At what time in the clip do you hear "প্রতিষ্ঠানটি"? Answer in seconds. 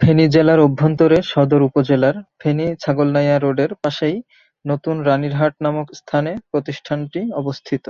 6.50-7.20